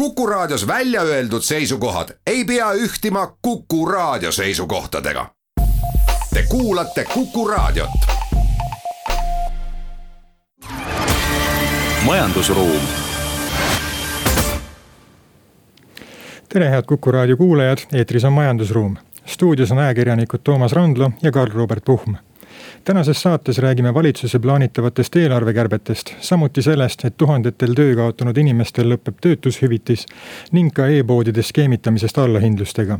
[0.00, 5.26] Kuku Raadios välja öeldud seisukohad ei pea ühtima Kuku Raadio seisukohtadega.
[6.34, 7.90] Te kuulate Kuku Raadiot.
[12.04, 12.80] majandusruum.
[16.48, 18.96] tere, head Kuku Raadio kuulajad, eetris on Majandusruum.
[19.26, 22.14] stuudios on ajakirjanikud Toomas Randlo ja Karl-Robert Puhm
[22.84, 30.06] tänases saates räägime valitsuse plaanitavatest eelarvekärbetest, samuti sellest, et tuhandetel töö kaotanud inimestel lõpeb töötushüvitis
[30.52, 32.98] ning ka e-poodide skeemitamisest allahindlustega.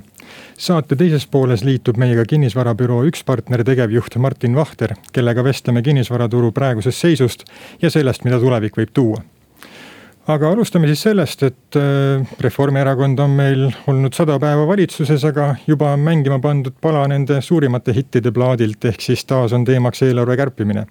[0.58, 6.98] saate teises pooles liitub meiega kinnisvarabüroo üks partner, tegevjuht Martin Vahter, kellega vestleme kinnisvaraturu praegusest
[6.98, 7.44] seisust
[7.82, 9.39] ja sellest, mida tulevik võib tuua
[10.30, 15.92] aga alustame siis sellest, et äh, Reformierakond on meil olnud sada päeva valitsuses, aga juba
[15.96, 20.86] on mängima pandud pala nende suurimate hittide plaadilt, ehk siis taas on teemaks eelarve kärpimine.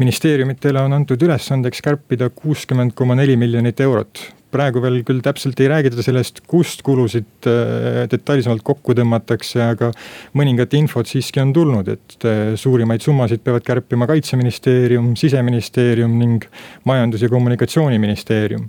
[0.00, 5.68] ministeeriumitele on antud ülesandeks kärpida kuuskümmend koma neli miljonit eurot praegu veel küll täpselt ei
[5.70, 9.90] räägita sellest, kust kulusid äh, detailsemalt kokku tõmmatakse, aga
[10.38, 16.46] mõningat infot siiski on tulnud, et äh, suurimaid summasid peavad kärpima kaitseministeerium, siseministeerium ning
[16.88, 18.68] majandus- ja kommunikatsiooniministeerium.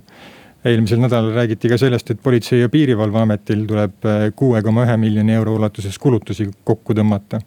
[0.62, 5.34] Eelmisel nädalal räägiti ka sellest, et Politsei- ja Piirivalveametil tuleb äh, kuue koma ühe miljoni
[5.34, 7.42] euro ulatuses kulutusi kokku tõmmata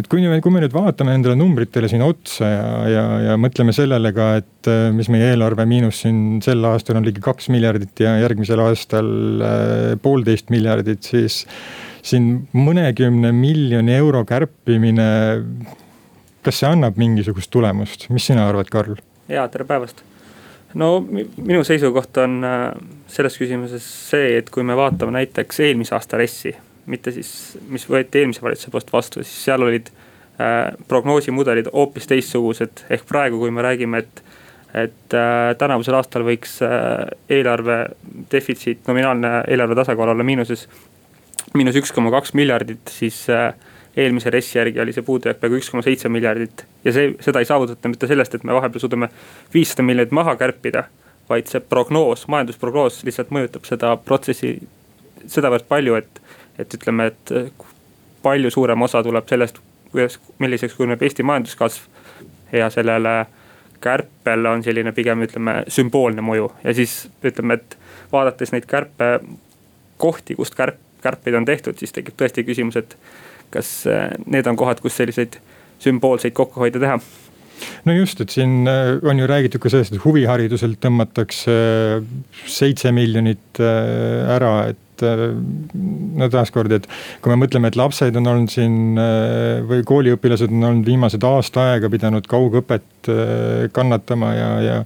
[0.00, 3.74] et kui me, kui me nüüd vaatame endale numbritele siin otsa ja, ja, ja mõtleme
[3.76, 8.02] sellele ka, et äh, mis meie eelarve miinus siin sel aastal on ligi kaks miljardit
[8.02, 11.44] ja järgmisel aastal äh, poolteist miljardit, siis
[12.04, 15.06] siin mõnekümne miljoni euro kärpimine.
[16.44, 18.98] kas see annab mingisugust tulemust, mis sina arvad, Karl?
[19.30, 20.02] ja tere päevast
[20.74, 22.68] no minu seisukoht on äh,
[23.06, 26.56] selles küsimuses see, et kui me vaatame näiteks eelmise aasta RES-i
[26.90, 27.30] mitte siis,
[27.68, 32.86] mis võeti eelmise valitsuse poolt vastu, siis seal olid äh, prognoosimudelid hoopis teistsugused.
[32.90, 34.24] ehk praegu, kui me räägime, et,
[34.86, 37.78] et äh, tänavusel aastal võiks äh, eelarve
[38.32, 40.68] defitsiit, nominaalne eelarve tasakaal olla miinuses,
[41.54, 43.52] miinus üks koma kaks miljardit, siis äh,
[43.96, 46.64] eelmise RES-i järgi oli see puudujääk peaaegu üks koma seitse miljardit.
[46.84, 49.08] ja see, seda ei saavutata mitte sellest, et me vahepeal suudame
[49.54, 50.84] viissada miljonit maha kärpida,
[51.28, 54.56] vaid see prognoos, majandusprognoos lihtsalt mõjutab seda protsessi
[55.30, 56.20] sedavõrd palju, et
[56.58, 57.48] et ütleme, et eh,
[58.22, 59.58] palju suurem osa tuleb sellest,
[59.92, 61.90] kuidas, milliseks kujuneb Eesti majanduskasv.
[62.52, 63.26] ja sellele
[63.82, 67.76] kärpel on selline pigem ütleme sümboolne mõju ja siis ütleme, et
[68.12, 72.96] vaadates neid kärpekohti, kust kärp, kärpeid on tehtud, siis tekib tõesti küsimus, et
[73.50, 75.40] kas eh, need on kohad, kus selliseid
[75.82, 77.00] sümboolseid kokkuhoide teha
[77.84, 81.58] no just, et siin eh, on ju räägitud ka sellest, et huvihariduselt tõmmatakse
[82.46, 85.24] seitse miljonit ära, et et äh,
[86.20, 86.88] no taaskord, et
[87.22, 91.68] kui me mõtleme, et lapsed on olnud siin äh, või kooliõpilased on olnud viimased aasta
[91.72, 94.76] aega pidanud kaugõpet äh, kannatama ja, ja.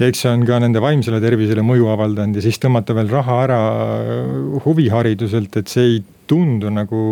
[0.00, 3.40] ja eks see on ka nende vaimsele tervisele mõju avaldanud ja siis tõmmata veel raha
[3.46, 3.62] ära
[4.66, 7.02] huvihariduselt, et see ei tundu nagu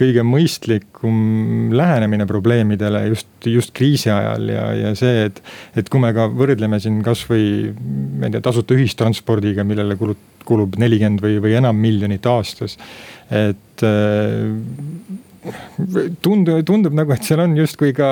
[0.00, 5.42] kõige mõistlikum lähenemine probleemidele just, just kriisi ajal ja, ja see, et.
[5.76, 7.72] et kui me ka võrdleme siin kasvõi,
[8.20, 12.78] ma ei tea, tasuta ühistranspordiga, millele kulut-, kulub nelikümmend või, või enam miljonit aastas.
[13.30, 13.86] et
[16.22, 18.08] tundub, tundub nagu, et seal on justkui ka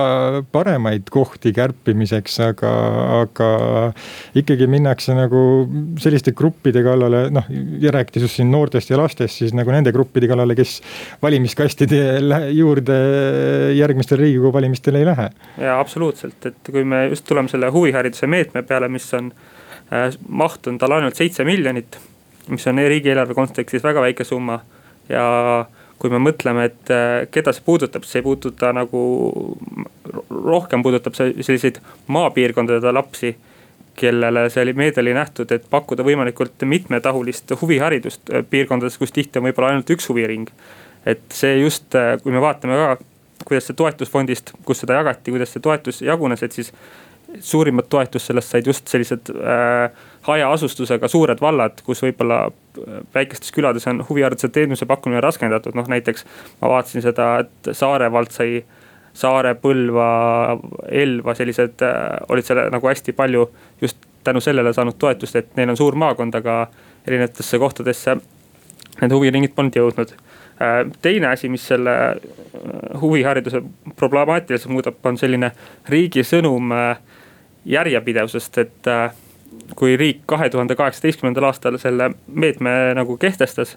[0.53, 2.73] paremaid kohti kärpimiseks, aga,
[3.21, 3.51] aga
[4.39, 5.43] ikkagi minnakse nagu
[6.03, 7.47] selliste gruppide kallale, noh
[7.83, 10.81] ja rääkides just siin noortest ja lastest, siis nagu nende gruppide kallale, kes
[11.23, 12.03] valimiskastide
[12.57, 13.01] juurde
[13.79, 15.31] järgmistel riigikogu valimistel ei lähe.
[15.63, 19.33] ja absoluutselt, et kui me just tuleme selle huvihariduse meetme peale, mis on
[19.93, 22.01] äh, maht on tal ainult seitse miljonit
[22.51, 24.61] mis on riigieelarve kontekstis väga väike summa.
[25.09, 25.67] ja
[26.01, 29.01] kui me mõtleme, et äh, keda see puudutab, see ei puuduta nagu,
[30.31, 33.35] rohkem puudutab see selliseid maapiirkondade lapsi
[34.01, 39.49] kellele see meede oli nähtud, et pakkuda võimalikult mitmetahulist huviharidust äh, piirkondades, kus tihti on
[39.49, 40.49] võib-olla ainult üks huviring.
[41.07, 42.89] et see just, äh, kui me vaatame ka,
[43.49, 46.73] kuidas see toetusfondist, kus seda jagati, kuidas see toetus jagunes, et siis
[47.41, 49.91] suurimat toetust sellest said just sellised äh,
[50.23, 56.27] hajaasustusega suured vallad, kus võib-olla äh, väikestes külades on huvihariduse teenuse pakkumine raskendatud, noh näiteks.
[56.61, 58.65] ma vaatasin seda, et Saare vald sai,
[59.17, 60.59] Saare, Põlva,
[60.89, 61.97] Elva sellised äh,
[62.29, 63.49] olid seal nagu hästi palju
[63.81, 66.67] just tänu sellele saanud toetust, et neil on suur maakond, aga
[67.07, 68.19] erinevatesse kohtadesse
[69.01, 71.97] need huviringid polnud jõudnud äh, teine asi, mis selle
[73.01, 73.63] huvihariduse
[73.97, 75.55] problemaatiliseks muudab, on selline
[75.89, 76.77] riigi sõnum
[77.65, 78.89] järjepidevusest, et
[79.77, 83.77] kui riik kahe tuhande kaheksateistkümnendal aastal selle meetme nagu kehtestas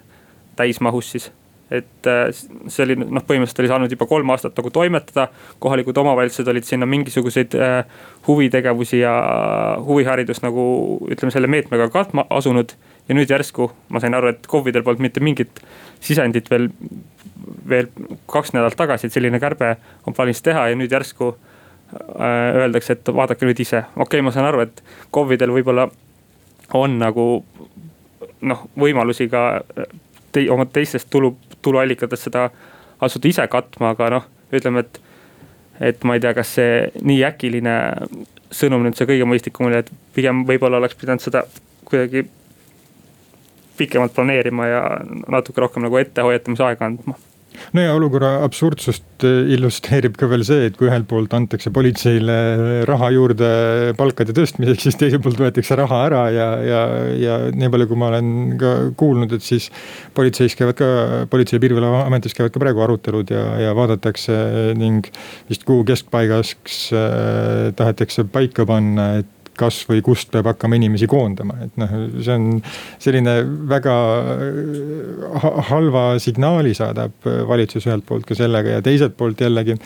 [0.56, 1.30] täismahus siis
[1.70, 2.28] et äh,
[2.68, 5.28] see oli noh, põhimõtteliselt oli saanud juba kolm aastat nagu toimetada.
[5.58, 7.78] kohalikud omavalitsused olid sinna mingisuguseid äh,
[8.26, 9.14] huvitegevusi ja
[9.86, 10.64] huviharidust nagu
[11.10, 12.76] ütleme selle meetmega katma asunud.
[13.08, 15.60] ja nüüd järsku ma sain aru, et KOV-idel polnud mitte mingit
[16.00, 16.68] sisendit veel,
[17.68, 17.88] veel
[18.30, 19.76] kaks nädalat tagasi, et selline kärbe
[20.06, 21.53] on plaanis teha ja nüüd järsku äh,
[22.60, 23.84] öeldakse, et vaadake nüüd ise.
[23.96, 24.82] okei okay,, ma saan aru, et
[25.14, 25.88] KOV-idel võib-olla
[26.74, 27.26] on nagu
[28.44, 29.62] noh, võimalusi ka
[30.32, 32.48] te, oma teistest tulu, tuluallikatest seda
[33.04, 35.00] asuda ise katma, aga noh, ütleme, et.
[35.80, 37.74] et ma ei tea, kas see nii äkiline
[38.54, 41.42] sõnum nüüd see kõige mõistlikum oli, et pigem võib-olla oleks pidanud seda
[41.84, 42.24] kuidagi
[43.76, 44.82] pikemalt planeerima ja
[45.28, 47.18] natuke rohkem nagu ettehoiatamise aega andma
[47.74, 52.36] no ja olukorra absurdsust eh, illustreerib ka veel see, et kui ühelt poolt antakse politseile
[52.88, 53.50] raha juurde
[53.98, 56.80] palkade tõstmiseks, siis teiselt poolt võetakse raha ära ja, ja,
[57.20, 59.70] ja nii palju, kui ma olen ka kuulnud, et siis.
[60.14, 60.88] politseis käivad ka,
[61.30, 64.36] Politsei- ja Piirivalveametis käivad ka praegu arutelud ja, ja vaadatakse
[64.78, 65.06] ning
[65.50, 71.58] vist kuu keskpaigaks äh, tahetakse paika panna, et kas või kust peab hakkama inimesi koondama,
[71.66, 72.48] et noh, see on
[73.02, 73.36] selline
[73.70, 73.96] väga
[74.34, 79.78] äh, halva signaali saadab valitsus ühelt poolt ka sellega ja teiselt poolt jällegi.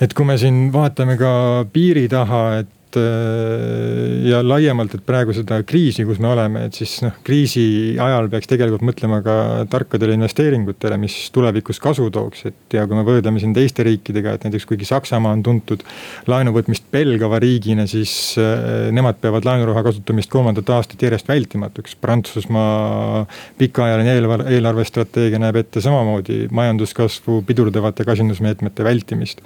[0.00, 1.32] et kui me siin vaatame ka
[1.72, 6.76] piiri taha, et et äh, ja laiemalt, et praegu seda kriisi, kus me oleme, et
[6.76, 9.36] siis noh, kriisi ajal peaks tegelikult mõtlema ka
[9.70, 14.46] tarkadele investeeringutele, mis tulevikus kasu tooks, et ja kui me võrdleme siin teiste riikidega, et
[14.46, 15.84] näiteks kuigi Saksamaa on tuntud
[16.30, 21.98] laenu võtmist pelgava riigina, siis äh, nemad peavad laenuraha kasutamist kolmandat aastat järjest vältimatuks.
[22.00, 23.24] Prantsusmaa
[23.60, 29.40] pikaajaline eelarve, eelarvestrateegia näeb ette samamoodi majanduskasvu pidurdavate kasinusmeetmete vältimist.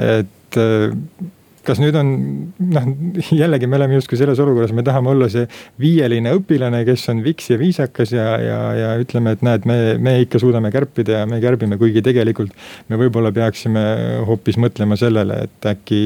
[0.00, 0.90] et äh,
[1.70, 2.10] kas nüüd on
[2.74, 2.88] noh,
[3.36, 5.46] jällegi me oleme justkui selles olukorras, me tahame olla see
[5.80, 10.18] viieline õpilane, kes on viks ja viisakas ja, ja, ja ütleme, et näed, me, me
[10.24, 12.54] ikka suudame kärpida ja me kärbime, kuigi tegelikult.
[12.90, 13.82] me võib-olla peaksime
[14.26, 16.00] hoopis mõtlema sellele, et äkki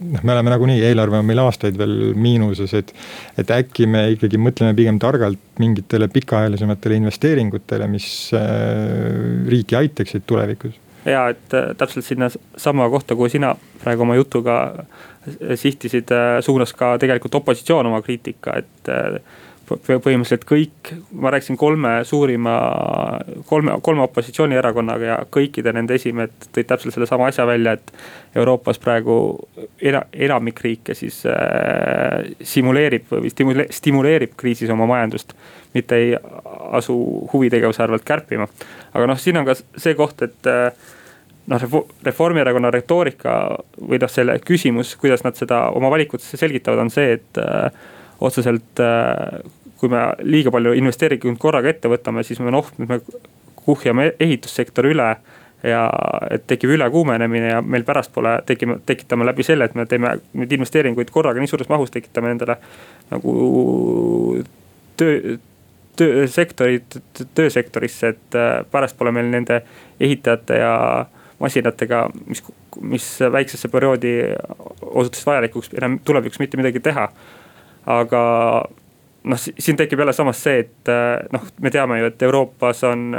[0.00, 2.90] noh, me oleme nagunii, eelarve on meil aastaid veel miinuses, et.
[3.38, 10.74] et äkki me ikkagi mõtleme pigem targalt mingitele pikaajalisematele investeeringutele, mis äh, riiki aitaksid tulevikus
[11.06, 16.38] ja et äh, täpselt sinna sama kohta, kuhu sina praegu oma jutuga äh, sihtisid, äh,
[16.40, 18.94] suunas ka tegelikult opositsioon oma kriitika, et
[19.66, 22.54] põhimõtteliselt kõik, ma rääkisin kolme suurima,
[23.48, 27.92] kolme, kolme opositsioonierakonnaga ja kõikide nende esimehed tõid täpselt sellesama asja välja, et.
[28.36, 29.14] Euroopas praegu
[29.80, 35.32] era, enamik riike siis äh, simuleerib või stimule, stimuleerib kriisis oma majandust.
[35.74, 36.12] mitte ei
[36.76, 36.94] asu
[37.32, 38.46] huvitegevuse arvelt kärpima,
[38.92, 40.68] aga noh, siin on ka see koht, et äh,
[41.46, 43.36] noh, Reformierakonna retoorika
[43.80, 47.70] või noh, selle küsimus, kuidas nad seda oma valikutesse selgitavad, on see, et äh,
[48.20, 49.40] otseselt äh,
[49.80, 53.00] kui me liiga palju investeeringuid korraga ette võtame, siis me noh, me
[53.66, 55.08] kuhjame ehitussektori üle
[55.66, 55.82] ja
[56.30, 60.52] et tekib ülekuumenemine ja meil pärast pole, tekime, tekitame läbi selle, et me teeme neid
[60.52, 62.58] investeeringuid korraga nii suures mahus, tekitame endale
[63.10, 63.34] nagu
[65.00, 65.36] töö,
[65.96, 66.98] töösektorid,
[67.34, 69.62] töösektorisse, et äh, pärast pole meil nende
[70.00, 70.74] ehitajate ja
[71.38, 72.42] masinatega, mis,
[72.80, 74.14] mis väiksesse perioodi
[74.80, 77.08] osutusid vajalikuks enam tulevikus mitte midagi teha.
[77.86, 78.22] aga
[79.26, 80.90] noh, siin tekib jälle samas see, et
[81.32, 83.14] noh, me teame ju, et Euroopas on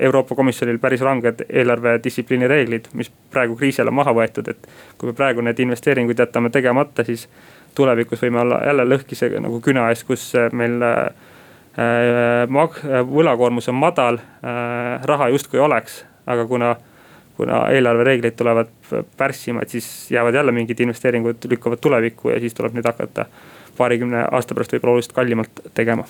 [0.00, 4.70] Euroopa Komisjonil päris ranged eelarvedistsipliini reeglid, mis praegu kriisi ajal on maha võetud, et.
[4.98, 7.28] kui me praegu need investeeringud jätame tegemata, siis
[7.74, 14.20] tulevikus võime olla jälle lõhkise nagu küna ees, kus meil äh, mag-, võlakoormus on madal
[14.20, 16.74] äh,, raha justkui oleks, aga kuna
[17.36, 18.70] kuna eelarvereeglid tulevad
[19.16, 23.26] pärssima, et siis jäävad jälle mingid investeeringud lükkuvad tulevikku ja siis tuleb nüüd hakata
[23.76, 26.04] paarikümne aasta pärast võib-olla oluliselt kallimalt tegema.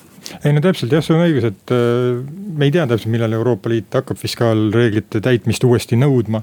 [0.45, 2.19] ei no täpselt jah, sul on õigus, et äh,
[2.59, 6.43] me ei tea täpselt, millal Euroopa Liit hakkab fiskaalreeglite täitmist uuesti nõudma.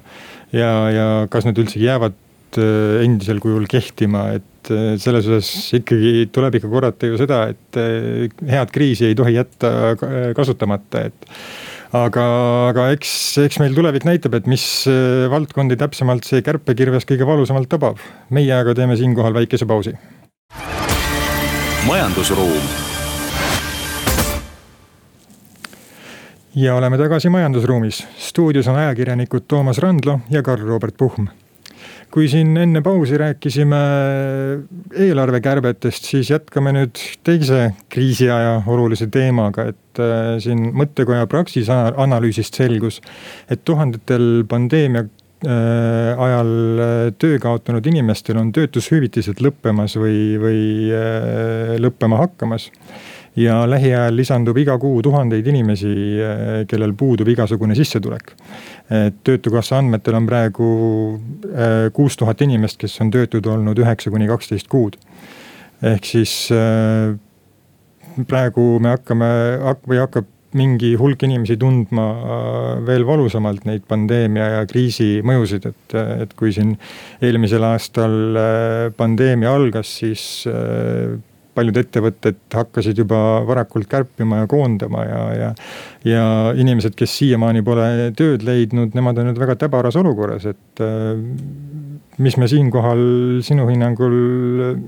[0.55, 2.15] ja, ja kas need üldsegi jäävad
[2.61, 7.81] äh, endisel kujul kehtima, et äh, selles osas ikkagi tuleb ikka korrata ju seda, et
[8.49, 9.95] head kriisi ei tohi jätta
[10.37, 11.33] kasutamata, et
[11.95, 12.25] aga,
[12.69, 13.11] aga eks,
[13.45, 17.97] eks meil tulevik näitab, et mis äh, valdkondi täpsemalt see kärpekirves kõige valusamalt tabab.
[18.29, 19.95] meie aga teeme siinkohal väikese pausi.
[21.87, 22.69] majandusruum
[26.55, 28.07] ja oleme tagasi majandusruumis.
[28.17, 31.27] stuudios on ajakirjanikud Toomas Randlo ja Karl-Robert Puhm
[32.13, 33.79] kui siin enne pausi rääkisime
[35.05, 42.99] eelarvekärbetest, siis jätkame nüüd teise kriisiaja olulise teemaga, et äh, siin mõttekoja Praxis analüüsist selgus,
[43.49, 46.51] et tuhandetel pandeemia äh, ajal
[46.81, 50.65] äh, töö kaotanud inimestel on töötushüvitised lõppemas või, või
[51.85, 52.71] lõppema hakkamas
[53.35, 55.93] ja lähiajal lisandub iga kuu tuhandeid inimesi,
[56.67, 58.33] kellel puudub igasugune sissetulek.
[58.89, 60.69] et töötukassa andmetel on praegu
[61.53, 64.97] eh, kuus tuhat inimest, kes on töötud olnud üheksa kuni kaksteist kuud.
[65.81, 67.15] ehk siis eh,
[68.27, 69.29] praegu me hakkame
[69.87, 75.97] või hakkab mingi hulk inimesi tundma äh, veel valusamalt neid pandeemia ja kriisi mõjusid, et,
[76.25, 76.75] et kui siin
[77.21, 81.19] eelmisel aastal äh, pandeemia algas, siis äh,
[81.59, 85.53] paljud ettevõtted hakkasid juba varakult kärpima ja koondama ja, ja.
[86.07, 86.25] ja
[86.55, 90.87] inimesed, kes siiamaani pole tööd leidnud, nemad on nüüd väga täbaras olukorras, et
[92.19, 93.01] mis me siinkohal
[93.45, 94.15] sinu hinnangul,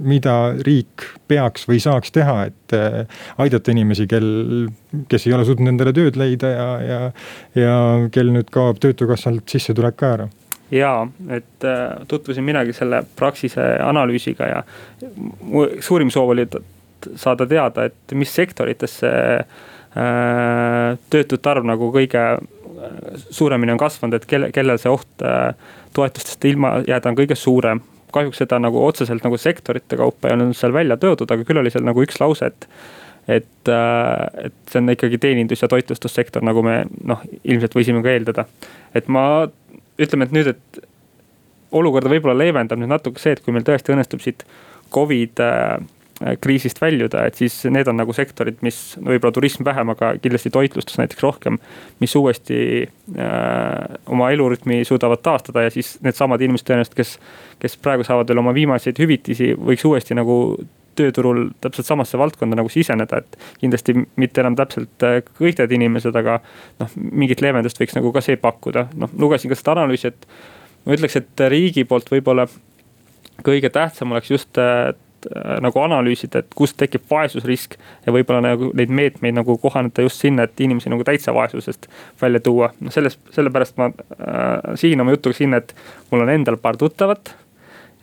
[0.08, 0.36] mida
[0.68, 4.28] riik peaks või saaks teha, et äh, aidata inimesi, kel,
[5.12, 7.02] kes ei ole suutnud endale tööd leida ja, ja,
[7.56, 7.76] ja
[8.12, 10.30] kel nüüd kaob töötukassalt sissetulek ka ära?
[10.72, 14.64] Jaa, et äh, tutvusin minagi selle Praxise analüüsiga ja
[15.42, 16.48] mu suurim soov oli
[17.18, 22.26] saada teada, et mis sektorites see äh, töötute arv nagu kõige
[23.30, 25.54] suuremini on kasvanud, et kelle, kellel see oht äh,
[25.94, 27.82] toetustest ilma jääda on kõige suurem.
[28.12, 31.72] kahjuks seda nagu otseselt nagu sektorite kaupa ei olnud seal välja toodud, aga küll oli
[31.72, 32.68] seal nagu üks lause, et
[33.30, 38.10] et, äh, et see on ikkagi teenindus- ja toitlustussektor, nagu me noh, ilmselt võisime ka
[38.10, 38.46] eeldada.
[38.96, 39.48] et ma
[40.00, 40.84] ütleme, et nüüd, et
[41.72, 44.46] olukorda võib-olla leevendab nüüd natuke see, et kui meil tõesti õnnestub siit
[44.92, 45.80] Covid äh,
[46.42, 51.00] kriisist väljuda, et siis need on nagu sektorid, mis võib-olla turism vähem, aga kindlasti toitlustus
[51.02, 51.58] näiteks rohkem.
[52.00, 57.16] mis uuesti äh, oma elurütmi suudavad taastada ja siis needsamad inimesed tõenäoliselt, kes,
[57.60, 60.38] kes praegu saavad veel oma viimaseid hüvitisi, võiks uuesti nagu
[61.00, 66.16] tööturul täpselt samasse valdkonda nagu siseneda, et kindlasti mitte enam täpselt äh, kõik need inimesed,
[66.18, 66.40] aga
[66.82, 70.28] noh, mingit leevendust võiks nagu ka see pakkuda, noh lugesin ka seda analüüsi, et
[70.86, 72.48] ma ütleks, et riigi poolt võib-olla
[73.46, 77.78] kõige tähtsam oleks just äh, äh, nagu analüüsida, et kust tekib vaesusrisk.
[78.06, 81.88] ja võib-olla nagu neid meetmeid nagu kohaneda just sinna, et inimesi nagu täitsa vaesusest
[82.22, 82.72] välja tuua.
[82.80, 85.76] noh, selles, sellepärast ma äh, siin oma jutuga sinna, et
[86.12, 87.36] mul on endal paar tuttavat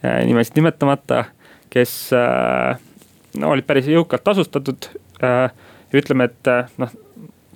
[0.05, 1.25] äh,, nimesid nimetamata,
[1.71, 2.79] kes äh,
[3.39, 4.91] no, olid päris jõukalt tasustatud
[5.23, 5.51] äh,.
[5.95, 6.93] ütleme, et äh, noh,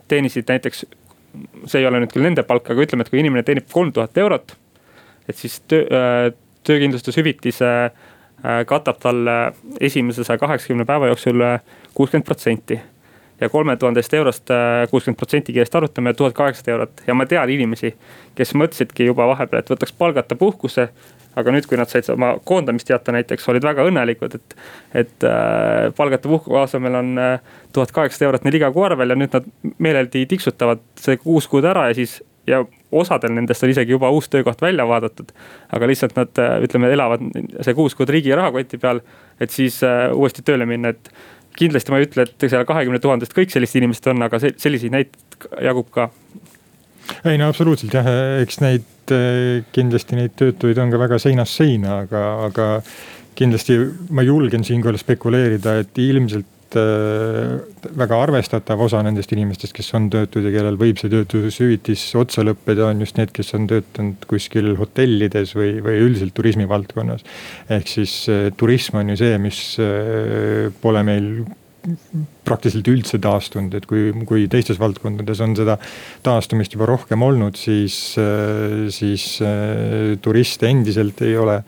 [0.08, 0.84] teenisid näiteks,
[1.66, 4.16] see ei ole nüüd küll nende palk, aga ütleme, et kui inimene teenib kolm tuhat
[4.20, 4.56] eurot,
[5.28, 7.90] et siis töö töökindlustushüvitise
[8.66, 11.42] katab talle esimese saja kaheksakümne päeva jooksul
[11.94, 12.80] kuuskümmend protsenti.
[13.40, 14.50] ja kolme tuhandest eurost
[14.90, 17.94] kuuskümmend protsenti keelest arutame tuhat kaheksasada eurot ja ma tean inimesi,
[18.34, 20.88] kes mõtlesidki juba vahepeal, et võtaks palgata puhkuse.
[21.36, 24.56] Aga nüüd, kui nad said oma koondamisteate näiteks, olid väga õnnelikud, et,
[25.04, 27.14] et äh, palgata puhkuse asemel on
[27.72, 29.48] tuhat äh, kaheksasada eurot neil iga kuu arvel ja nüüd nad
[29.82, 34.28] meeleldi tiksutavad see kuus kuud ära ja siis ja osadel nendest on isegi juba uus
[34.28, 35.30] töökoht välja vaadatud.
[35.72, 37.22] aga lihtsalt nad ütleme, elavad
[37.60, 39.00] see kuus kuud riigi rahakoti peal,
[39.40, 41.12] et siis äh, uuesti tööle minna, et
[41.56, 45.48] kindlasti ma ei ütle, et seal kahekümne tuhandest kõik sellised inimesed on, aga selliseid näiteid
[45.62, 46.08] jagub ka.
[47.28, 48.08] Ei no absoluutselt jah,
[48.42, 52.68] eks neid äh, kindlasti neid töötuid on ka väga seinast seina, aga, aga
[53.38, 53.78] kindlasti
[54.12, 57.58] ma julgen siinkohal spekuleerida, et ilmselt Äh,
[57.98, 62.86] väga arvestatav osa nendest inimestest, kes on töötud ja kellel võib see töötushüvitis otsa lõppeda,
[62.88, 67.26] on just need, kes on töötanud kuskil hotellides või, või üldiselt turismi valdkonnas.
[67.68, 69.60] ehk siis äh, turism on ju see, mis
[70.80, 71.28] pole meil
[72.46, 75.78] praktiliselt üldse taastunud, et kui, kui teistes valdkondades on seda
[76.22, 77.96] taastumist juba rohkem olnud, siis,
[78.94, 79.26] siis
[80.22, 81.62] turiste endiselt ei ole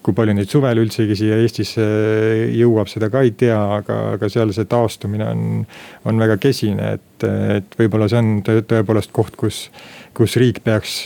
[0.00, 1.84] kui palju neid suvel üldsegi siia Eestisse
[2.56, 5.42] jõuab, seda ka ei tea, aga, aga seal see taastumine on,
[6.08, 7.26] on väga kesine, et,
[7.58, 9.66] et võib-olla see on tõepoolest koht, kus,
[10.16, 11.02] kus riik peaks,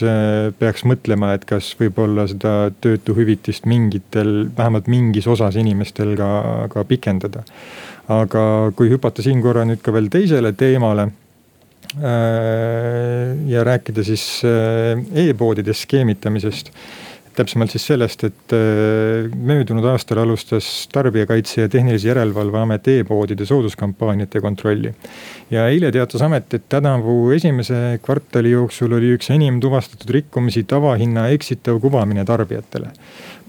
[0.61, 6.29] peaks mõtlema, et kas võib-olla seda töötuhüvitist mingitel, vähemalt mingis osas inimestel ka,
[6.71, 7.43] ka pikendada.
[8.11, 11.07] Aga kui hüpata siin korra nüüd ka veel teisele teemale
[11.97, 16.71] äh, ja rääkida siis äh, e-poodides skeemitamisest
[17.35, 24.41] täpsemalt siis sellest, et äh, möödunud aastal alustas Tarbijakaitse ja Tehnilise Järelevalve Amet e-poodide sooduskampaaniate
[24.41, 24.93] kontrolli.
[25.51, 31.27] ja eile teatas amet, et tänavu esimese kvartali jooksul oli üks enim tuvastatud rikkumisi tavahinna
[31.35, 32.91] eksitav kuvamine tarbijatele.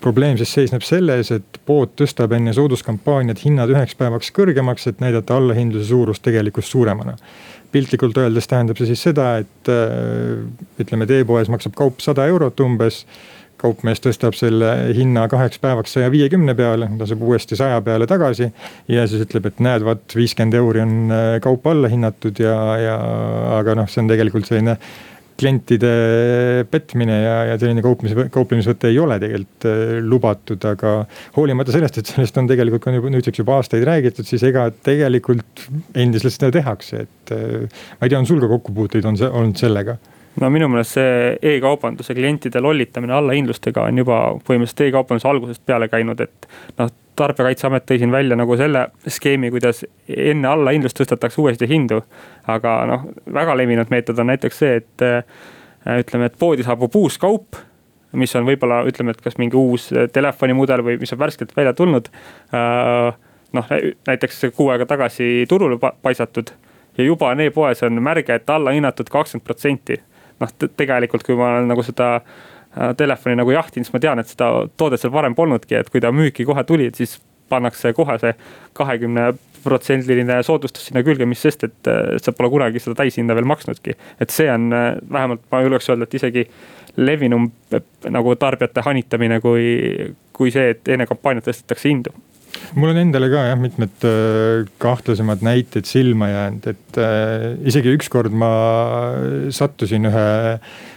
[0.00, 5.38] Probleem siis seisneb selles, et pood tõstab enne sooduskampaaniat hinnad üheks päevaks kõrgemaks, et näidata
[5.40, 7.16] allahindluse suurust tegelikult suuremana
[7.76, 10.44] piltlikult öeldes tähendab see siis seda, et äh,
[10.80, 13.04] ütleme, et e-poes maksab kaup sada eurot umbes
[13.60, 18.50] kaupmees tõstab selle hinna kaheks päevaks saja viiekümne peale, laseb uuesti saja peale tagasi.
[18.92, 22.96] ja siis ütleb, et näed, vot viiskümmend euri on äh, kaup alla hinnatud ja, ja
[23.58, 24.76] aga noh, see on tegelikult selline
[25.40, 25.93] klientide
[26.71, 30.97] petmine ja, ja selline kauplemis, kauplemisvõte ei ole tegelikult äh, lubatud, aga
[31.37, 36.37] hoolimata sellest, et sellest on tegelikult ka nüüdseks juba aastaid räägitud, siis ega tegelikult endiselt
[36.37, 39.99] seda tehakse, et äh, ma ei tea, on sul ka kokkupuuteid on olnud sellega?
[40.40, 46.21] No minu meelest see e-kaubanduse klientide lollitamine allahindlustega on juba põhimõtteliselt e-kaubanduse algusest peale käinud,
[46.21, 46.49] et
[46.81, 52.02] noh tarbijakaitseamet tõi siin välja nagu selle skeemi, kuidas enne allahindlust tõstetakse uuesti hindu.
[52.46, 55.25] aga noh, väga levinud meetod on näiteks see, et äh,
[56.00, 57.58] ütleme, et poodi saabub uus kaup
[58.16, 62.08] mis on võib-olla ütleme, et kas mingi uus telefonimudel või mis on värskelt välja tulnud.
[63.52, 63.73] noh,
[64.06, 66.50] näiteks kuu aega tagasi turule paisatud
[66.99, 70.00] ja juba e-poes on märge, et alla hinnatud kakskümmend protsenti.
[70.40, 72.55] noh, tegelikult, kui ma olen nagu seda Äh,
[72.97, 76.12] telefoni nagu jahtinud, siis ma tean, et seda toodet seal varem polnudki, et kui ta
[76.12, 77.16] müüki kohe tuli, et siis
[77.49, 78.33] pannakse kohe see
[78.76, 79.30] kahekümne
[79.66, 83.97] protsendiline soodustus sinna külge, mis sest, et äh, sa pole kunagi seda täishinda veel maksnudki.
[84.21, 86.47] et see on äh, vähemalt ma julgeks öelda, et isegi
[86.97, 87.50] levinum
[88.09, 89.66] nagu tarbijate hanitamine, kui,
[90.33, 92.14] kui see, et enne kampaaniat tõstetakse hindu
[92.75, 94.08] mul on endale ka jah, mitmed
[94.82, 98.52] kahtlasemad näited silma jäänud, et äh, isegi ükskord ma
[99.54, 100.26] sattusin ühe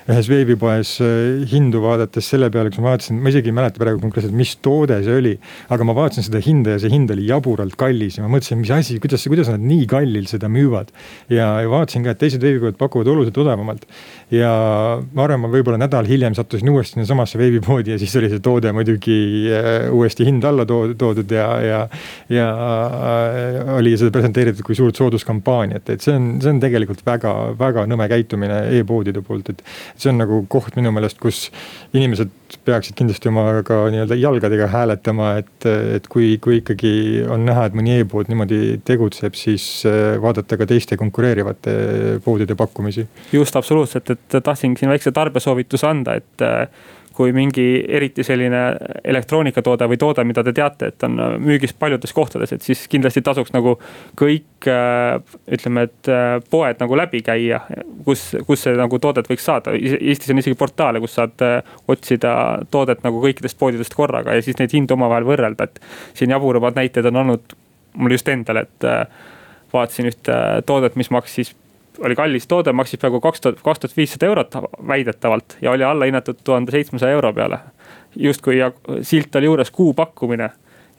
[0.10, 4.02] ühes veebipoes äh, hindu vaadates selle peale, kus ma vaatasin, ma isegi ei mäleta praegu
[4.02, 5.34] konkreetselt, mis toode see oli.
[5.70, 8.72] aga ma vaatasin seda hinda ja see hind oli jaburalt kallis ja ma mõtlesin, mis
[8.74, 10.90] asi, kuidas, kuidas nad nii kallil seda müüvad.
[11.30, 13.86] ja, vaatasin ka, et teised veebipoed pakuvad oluliselt odavamalt.
[14.34, 14.50] ja
[15.14, 18.74] ma arvan, ma võib-olla nädal hiljem sattusin uuesti sinnasamasse veebipoodi ja siis oli see toode
[18.74, 19.20] muidugi
[19.54, 21.80] äh, uuesti hind alla toodud ja, ja.
[22.32, 27.34] ja äh, oli seda presenteeritud kui suurt sooduskampaaniat, et see on, see on tegelikult väga,
[27.60, 29.64] väga nõme käitumine e-poodide poolt, et
[29.96, 31.48] see on nagu koht minu meelest, kus
[31.96, 32.32] inimesed
[32.66, 36.94] peaksid kindlasti oma ka nii-öelda jalgadega hääletama, et, et kui, kui ikkagi
[37.30, 41.76] on näha, et mõni e-pood niimoodi tegutseb, siis äh, vaadata ka teiste konkureerivate
[42.26, 43.08] poodide pakkumisi.
[43.34, 48.60] just absoluutselt, et tahtsingi siin väikse tarbijasoovituse anda, et äh, kui mingi eriti selline
[49.04, 53.52] elektroonikatoode või toode, mida te teate, et on müügis paljudes kohtades, et siis kindlasti tasuks
[53.52, 53.74] nagu
[54.20, 55.18] kõik äh,
[55.52, 57.60] ütleme, et äh, poed nagu läbi käia,
[58.08, 59.76] kus, kus see nagu toodet võiks saada.
[59.76, 62.34] Eestis on isegi portaale, kus saad äh, otsida
[62.72, 65.84] toodet nagu kõikidest poodidest korraga ja siis neid hindu omavahel võrrelda, et
[66.16, 67.58] siin jaburamad näited on olnud
[68.00, 68.92] mul just endal, et
[69.74, 71.52] vaatasin ühte toodet, mis maksis
[72.06, 74.56] oli kallis toode, maksis peaaegu kaks tuhat, kaks tuhat viissada eurot
[74.88, 77.60] väidetavalt ja oli alla hinnatud tuhande seitsmesaja euro peale.
[78.16, 78.58] justkui
[79.02, 80.50] silt oli juures kuu pakkumine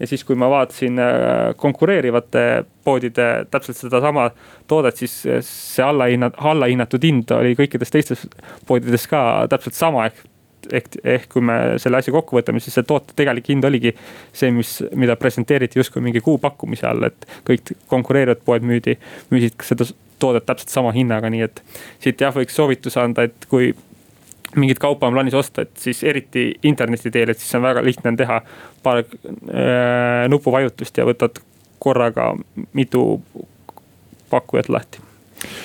[0.00, 1.12] ja siis, kui ma vaatasin äh,
[1.56, 4.30] konkureerivate poodide täpselt sedasama
[4.66, 5.14] toodet, siis
[5.46, 8.26] see allahinna, allahinnatud hind oli kõikides teistes
[8.66, 10.26] poodides ka täpselt sama ehk
[10.72, 14.50] ehk, ehk kui me selle asja kokku võtame, siis see toote tegelik hind oligi see,
[14.54, 18.96] mis, mida presenteeriti justkui mingi kuupakkumise all, et kõik konkureerivad poed müüdi,
[19.32, 19.88] müüsid seda
[20.20, 21.62] toodet täpselt sama hinnaga, nii et
[22.02, 23.72] siit jah, võiks soovituse anda, et kui
[24.56, 28.14] mingit kaupa on plaanis osta, et siis eriti interneti teel, et siis on väga lihtne
[28.14, 28.40] on teha
[28.82, 31.42] paar äh, nupuvajutust ja võtad
[31.80, 32.32] korraga
[32.72, 33.22] mitu
[34.30, 35.10] pakkujat lahti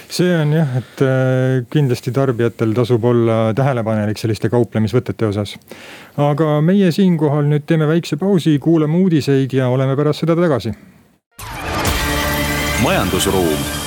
[0.09, 5.57] see on jah, et äh, kindlasti tarbijatel tasub olla tähelepanelik selliste kauplemisvõtete osas.
[6.17, 10.75] aga meie siinkohal nüüd teeme väikse pausi, kuulame uudiseid ja oleme pärast seda tagasi.
[12.83, 13.84] majandusruum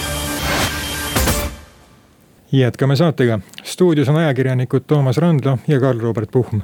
[2.52, 3.38] jätkame saatega.
[3.64, 6.60] stuudios on ajakirjanikud Toomas Randlo ja Karl-Robert Puhm.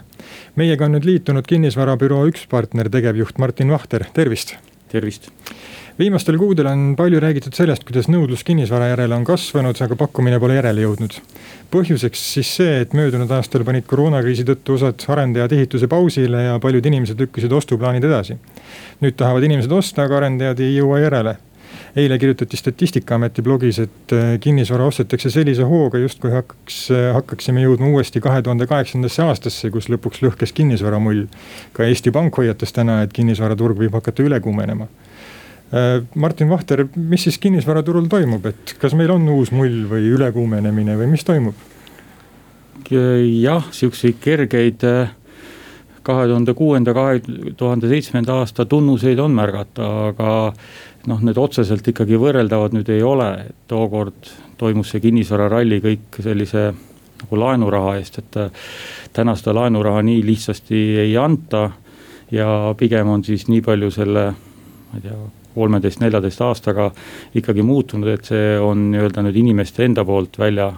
[0.57, 4.55] meiega on nüüd liitunud kinnisvarabüroo üks partner, tegevjuht Martin Vahter, tervist.
[4.89, 5.29] tervist.
[5.99, 10.55] viimastel kuudel on palju räägitud sellest, kuidas nõudlus kinnisvara järele on kasvanud, aga pakkumine pole
[10.55, 11.21] järele jõudnud.
[11.71, 16.87] põhjuseks siis see, et möödunud aastal panid koroonakriisi tõttu osad arendajad ehituse pausile ja paljud
[16.87, 18.39] inimesed lükkasid ostuplaanid edasi.
[19.03, 21.37] nüüd tahavad inimesed osta, aga arendajad ei jõua järele
[21.97, 27.93] eile kirjutati Statistikaameti blogis, et äh, kinnisvara ostetakse sellise hooga, justkui hakkaks, äh, hakkaksime jõudma
[27.95, 31.27] uuesti kahe tuhande kaheksandasse aastasse, kus lõpuks lõhkes kinnisvaramull.
[31.73, 34.89] ka Eesti Pank hoiatas täna, et kinnisvaraturg võib hakata üle kuumenema.
[35.71, 40.99] Äh, Martin Vahter, mis siis kinnisvaraturul toimub, et kas meil on uus mull või ülekuumenemine
[40.99, 41.71] või mis toimub?
[42.85, 44.83] jah, siukseid kergeid
[46.05, 47.21] kahe tuhande kuuenda, kahe
[47.57, 50.33] tuhande seitsmenda aasta tunnuseid on märgata, aga
[51.11, 56.69] noh, need otseselt ikkagi võrreldavad nüüd ei ole, et tookord toimus see kinnisvararalli kõik sellise
[57.25, 58.67] nagu laenuraha eest, et äh,
[59.17, 61.71] täna seda laenuraha nii lihtsasti ei anta.
[62.31, 65.17] ja pigem on siis nii palju selle, ma ei tea,
[65.55, 66.89] kolmeteist, neljateist aastaga
[67.37, 70.73] ikkagi muutunud, et see on nii-öelda nüüd inimeste enda poolt välja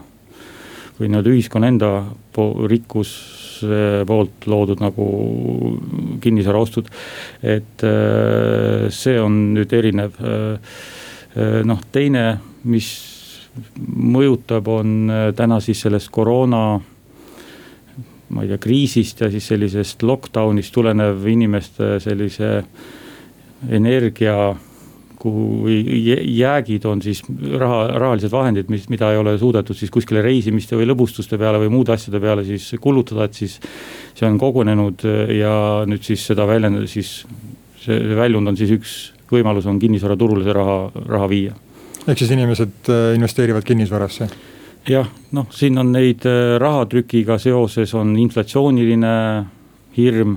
[0.99, 1.91] või nii-öelda ühiskonna enda
[2.69, 3.15] rikkus
[4.07, 5.07] poolt loodud nagu
[6.21, 6.91] kinnisvaraostud.
[7.43, 10.19] et äh, see on nüüd erinev.
[10.21, 10.59] Äh,
[11.37, 12.91] äh, noh, teine, mis
[13.87, 16.81] mõjutab, on täna siis sellest koroona
[18.29, 22.51] ma ei tea, kriisist ja siis sellisest lockdown'ist tulenev inimeste sellise
[23.73, 24.35] energia
[25.27, 27.23] kuhu jäägid on siis
[27.59, 31.75] raha, rahalised vahendid, mis, mida ei ole suudetud siis kuskile reisimiste või lõbustuste peale või
[31.75, 33.61] muude asjade peale siis kulutada, et siis.
[34.17, 35.03] see on kogunenud
[35.37, 35.53] ja
[35.85, 37.19] nüüd siis seda väljendada siis
[37.87, 38.97] see väljund on siis üks
[39.31, 41.57] võimalus on kinnisvaraturule see raha, raha viia.
[42.07, 44.29] ehk siis inimesed äh, investeerivad kinnisvarasse?
[44.89, 49.15] jah, noh, siin on neid äh, rahatrükiga seoses on inflatsiooniline
[49.97, 50.37] hirm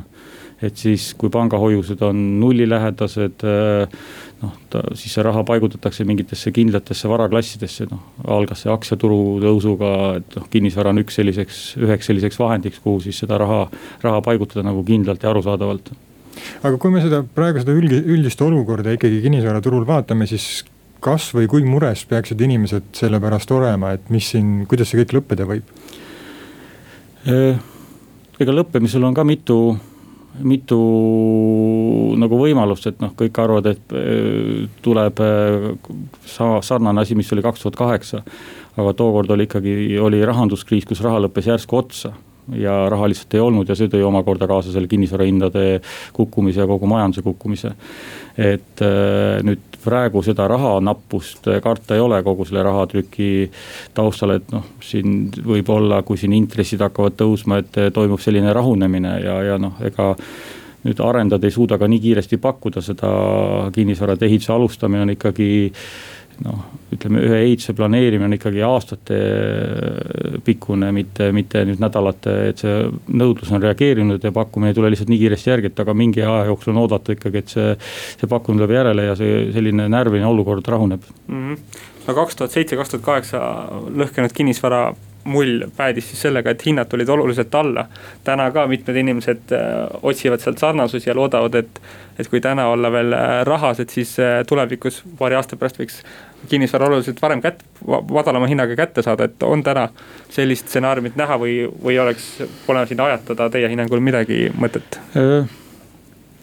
[0.62, 4.00] et siis, kui pangahoiused on nullilähedased, äh,
[4.42, 4.56] noh,
[4.98, 8.02] siis see raha paigutatakse mingitesse kindlatesse varaklassidesse, noh.
[8.36, 13.22] algas see aktsiaturu tõusuga, et noh, kinnisvara on üks selliseks, üheks selliseks vahendiks, kuhu siis
[13.24, 13.66] seda raha,
[14.04, 15.94] raha paigutada nagu kindlalt ja arusaadavalt.
[16.64, 20.66] aga kui me seda praegu seda üldi, üldist olukorda ikkagi kinnisvaraturul vaatame, siis
[21.04, 25.16] kas või kui mures peaksid inimesed selle pärast olema, et mis siin, kuidas see kõik
[25.20, 25.72] lõppeda võib?
[27.30, 27.60] Äh,
[28.40, 29.60] ega lõppemisel on ka mitu
[30.46, 30.78] mitu
[32.20, 35.70] nagu võimalust, et noh, kõik arvavad, et äh, tuleb äh,
[36.30, 38.24] sama sarnane asi, mis oli kaks tuhat kaheksa.
[38.80, 42.14] aga tookord oli ikkagi, oli rahanduskriis, kus raha lõppes järsku otsa
[42.56, 45.82] ja raha lihtsalt ei olnud ja see tõi omakorda kaasa selle kinnisvarahindade
[46.16, 47.74] kukkumise ja kogu majanduse kukkumise.
[48.38, 53.50] et äh, nüüd praegu seda rahanappust karta ei ole kogu selle rahatrüki
[53.96, 59.42] taustal, et noh, siin võib-olla, kui siin intressid hakkavad tõusma, et toimub selline rahunemine ja,
[59.52, 60.14] ja noh, ega
[60.86, 63.10] nüüd arendajad ei suuda ka nii kiiresti pakkuda seda
[63.76, 65.50] kinnisvarade ehituse alustamine on ikkagi
[66.46, 66.60] noh,
[66.94, 69.18] ütleme ühe ehituse planeerimine on ikkagi aastate
[70.46, 72.78] pikkune, mitte, mitte nüüd nädalate, et see
[73.22, 76.48] nõudlus on reageerinud ja pakkumine ei tule lihtsalt nii kiiresti järgi, et aga mingi aja
[76.50, 77.76] jooksul on oodata ikkagi, et see.
[78.20, 81.44] see pakkumine tuleb järele ja see selline närviline olukord rahuneb mm.
[81.44, 81.84] -hmm.
[82.08, 83.44] no kaks tuhat seitse, kaks tuhat kaheksa
[84.02, 84.84] lõhkenud kinnisvara
[85.24, 87.86] mull päädis siis sellega, et hinnad tulid oluliselt alla.
[88.24, 91.82] täna ka mitmed inimesed äh, otsivad sealt sarnasusi ja loodavad, et,
[92.20, 96.02] et kui täna olla veel äh, rahas, et siis äh, tulevikus paari aasta pärast võiks
[96.50, 97.66] kinnisvara oluliselt varem kätte,
[98.12, 99.88] madalama hinnaga kätte saada, et on täna
[100.30, 102.30] sellist stsenaariumit näha või, või oleks,
[102.68, 105.00] pole siin ajatada teie hinnangul midagi mõtet?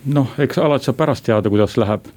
[0.07, 2.09] noh, eks alati saab pärast teada, kuidas läheb.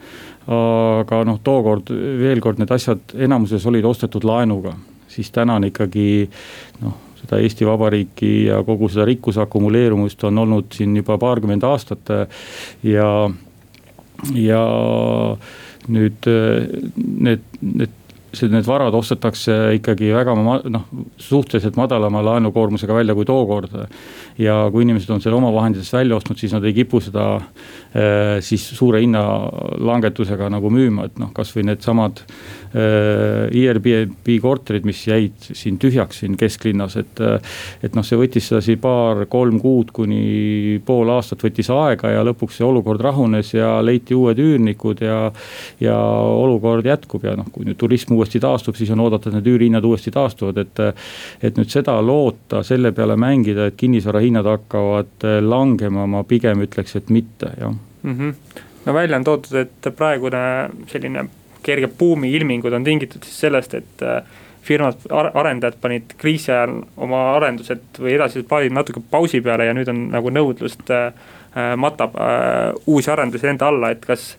[0.49, 4.73] aga noh, tookord veel kord need asjad enamuses olid ostetud laenuga,
[5.07, 6.29] siis täna on ikkagi
[6.81, 12.11] noh seda Eesti Vabariiki ja kogu seda rikkuse akumuleerumist on olnud siin juba paarkümmend aastat
[12.83, 13.09] ja,
[14.35, 14.61] ja
[15.89, 17.95] nüüd need, need
[18.33, 20.85] see, need varad ostetakse ikkagi väga noh,
[21.21, 23.73] suhteliselt madalama laenukoormusega välja kui tookord.
[24.37, 28.63] ja kui inimesed on selle omavahenditest välja ostnud, siis nad ei kipu seda eh, siis
[28.77, 32.23] suure hinnalangetusega nagu müüma, et noh, kasvõi needsamad
[32.73, 37.21] Airbnb korterid, mis jäid siin tühjaks siin kesklinnas, et.
[37.83, 42.67] et noh, see võttis sedasi paar-kolm kuud kuni pool aastat võttis aega ja lõpuks see
[42.67, 45.31] olukord rahunes ja leiti uued üürnikud ja.
[45.81, 49.49] ja olukord jätkub ja noh, kui nüüd turism uuesti taastub, siis on oodata, et need
[49.49, 50.85] üürihinnad uuesti taastuvad, et.
[51.43, 57.09] et nüüd seda loota, selle peale mängida, et kinnisvarahinnad hakkavad langema, ma pigem ütleks, et
[57.13, 58.17] mitte, jah mm.
[58.17, 58.33] -hmm.
[58.85, 61.27] no välja on toodud, et praegune selline
[61.63, 64.21] kerge buumi ilmingud on tingitud siis sellest, et äh,
[64.65, 69.89] firmad, arendajad panid kriisi ajal oma arendused või edasised plaanid natuke pausi peale ja nüüd
[69.91, 71.09] on nagu nõudlust äh,
[71.55, 72.13] äh matab
[72.87, 74.35] uusi arendusi enda alla, et kas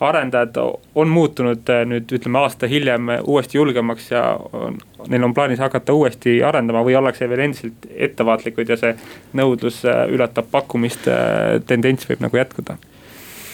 [0.00, 0.56] arendajad
[0.94, 6.40] on muutunud nüüd ütleme aasta hiljem uuesti julgemaks ja on, neil on plaanis hakata uuesti
[6.42, 8.96] arendama või ollakse veel endiselt ettevaatlikud ja see
[9.38, 11.06] nõudlus ületab pakkumist,
[11.68, 12.76] tendents võib nagu jätkuda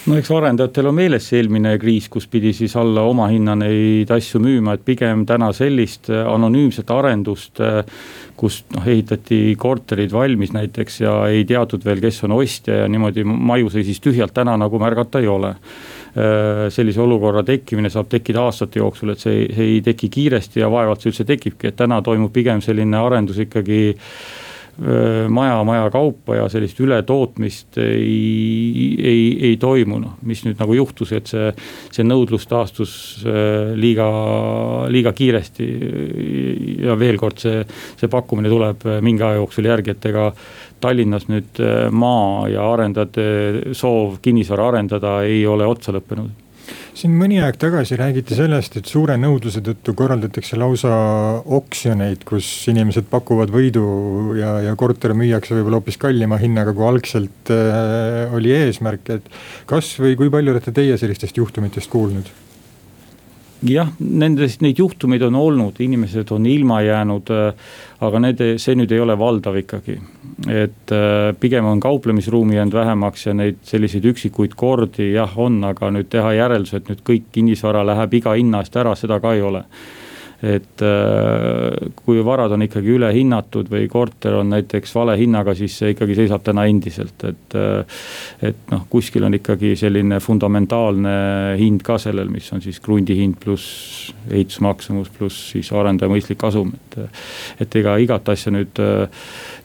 [0.07, 4.41] no eks arendajatel on meeles see eelmine kriis, kus pidi siis alla omahinna neid asju
[4.43, 7.61] müüma, et pigem täna sellist anonüümset arendust.
[8.41, 13.25] kus noh, ehitati korterid valmis näiteks ja ei teatud veel, kes on ostja ja niimoodi
[13.25, 15.55] maju seisis tühjalt, täna nagu märgata ei ole
[16.11, 20.67] Äh, sellise olukorra tekkimine saab tekkida aastate jooksul, et see, see ei teki kiiresti ja
[20.73, 24.01] vaevalt see üldse tekibki, et täna toimub pigem selline arendus ikkagi äh,
[25.29, 31.13] maja, maja kaupa ja sellist ületootmist ei, ei, ei toimu, noh, mis nüüd nagu juhtus,
[31.17, 31.51] et see.
[31.93, 32.93] see nõudlus taastus
[33.77, 34.09] liiga,
[34.89, 35.69] liiga kiiresti.
[36.87, 37.65] ja veel kord, see,
[38.01, 40.31] see pakkumine tuleb mingi aja jooksul järgi, et ega
[40.81, 41.61] Tallinnas nüüd
[41.93, 46.50] maa ja arendajate soov kinnisvara arendada ei ole otsa lõppenud
[46.97, 50.91] siin mõni aeg tagasi räägiti sellest, et suure nõudluse tõttu korraldatakse lausa
[51.59, 53.85] oksjoneid, kus inimesed pakuvad võidu
[54.39, 59.33] ja, ja korter müüakse võib-olla hoopis kallima hinnaga, kui algselt äh, oli eesmärk, et.
[59.71, 62.31] kas või kui palju olete teie sellistest juhtumitest kuulnud?
[63.67, 67.31] Jah, nendest, neid juhtumeid on olnud, inimesed on ilma jäänud.
[67.31, 67.71] Äh,
[68.01, 70.01] aga need, see nüüd ei ole valdav ikkagi.
[70.49, 75.91] et äh, pigem on kauplemisruumi jäänud vähemaks ja neid selliseid üksikuid kordi jah, on, aga
[75.93, 79.43] nüüd teha järeldus, et nüüd kõik kinnisvara läheb iga hinna eest ära, seda ka ei
[79.45, 79.67] ole
[80.43, 80.83] et
[82.01, 86.45] kui varad on ikkagi ülehinnatud või korter on näiteks vale hinnaga, siis see ikkagi seisab
[86.47, 87.59] täna endiselt, et.
[88.41, 91.13] et noh, kuskil on ikkagi selline fundamentaalne
[91.61, 96.73] hind ka sellel, mis on siis krundi hind pluss ehitusmaksumus pluss siis arendaja mõistlik kasum,
[96.73, 97.21] et.
[97.61, 98.81] et ega igat asja nüüd,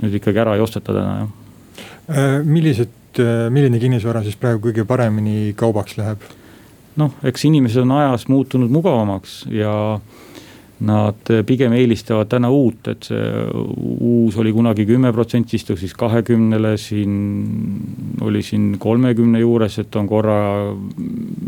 [0.04, 1.34] nüüd ikkagi ära ei osteta täna jah
[2.10, 6.22] Äh, millised, äh, milline kinnisvara siis praegu kõige paremini kaubaks läheb?
[6.96, 9.98] noh, eks inimesed on ajas muutunud mugavamaks ja
[10.84, 16.74] nad pigem eelistavad täna uut, et see uus oli kunagi kümme protsenti, siis tõusis kahekümnele,
[16.82, 17.14] siin
[18.26, 20.38] oli siin kolmekümne juures, et on korra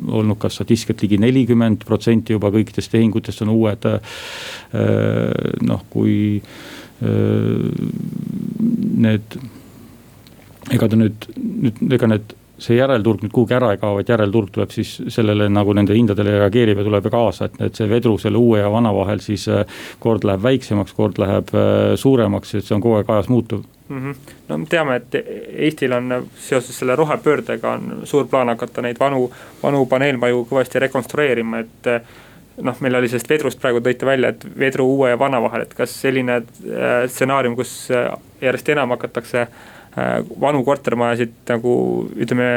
[0.08, 3.90] olnud ka statistikat ligi nelikümmend protsenti juba kõikidest tehingutest on uued.
[3.92, 4.02] Äh,
[5.68, 6.42] noh, kui
[8.98, 9.38] need
[10.74, 14.52] ega ta nüüd, nüüd ega need see järelturg nüüd kuhugi ära ei kao, vaid järelturg
[14.54, 18.42] tuleb siis sellele nagu nende hindadele reageerib ja tuleb kaasa, et, et see vedru selle
[18.42, 22.78] uue ja vana vahel siis äh, kord läheb väiksemaks, kord läheb äh, suuremaks, et see
[22.78, 24.00] on kogu aeg ajas muutuv mm.
[24.00, 24.34] -hmm.
[24.50, 25.20] no me teame, et
[25.68, 29.30] Eestil on seoses selle rohepöördega on suur plaan hakata neid vanu,
[29.64, 32.02] vanu paneelmaju kõvasti rekonstrueerima, et äh,
[32.62, 35.74] noh, meil oli sellest vedrust praegu tõite välja, et vedru uue ja vana vahel, et
[35.78, 36.42] kas selline
[37.08, 37.92] stsenaarium, kus
[38.42, 39.77] järjest enam hakatakse äh, Äh,
[40.42, 41.74] vanu kortermajasid nagu
[42.20, 42.48] ütleme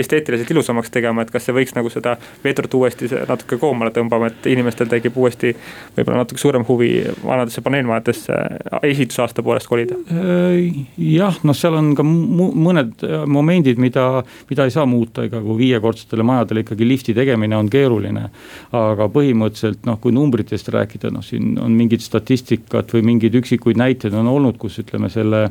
[0.00, 4.48] esteetiliselt ilusamaks tegema, et kas see võiks nagu seda vedrut uuesti natuke koomale tõmbama, et
[4.48, 5.52] inimestel tekib uuesti
[5.96, 8.38] võib-olla natuke suurem huvi vanadesse paneelmajadesse
[8.88, 9.98] ehitusaasta poolest kolida?
[10.12, 14.06] Äh, jah, noh, seal on ka mõned momendid, mida,
[14.48, 18.28] mida ei saa muuta, ega kui viiekordsetele majadele ikkagi lifti tegemine on keeruline.
[18.78, 24.16] aga põhimõtteliselt noh, kui numbritest rääkida, noh siin on mingid statistikat või mingeid üksikuid näiteid
[24.16, 25.48] on olnud, kus ütleme selle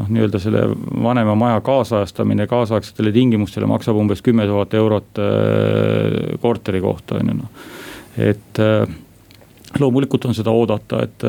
[0.00, 0.64] noh, nii-öelda selle
[1.02, 7.36] vanema maja kaasajastamine kaasaegsetele tingimustele maksab umbes kümme tuhat eurot äh, korteri kohta on ju
[7.42, 7.70] noh,
[8.30, 8.98] et äh,
[9.78, 11.24] loomulikult on seda oodata, et,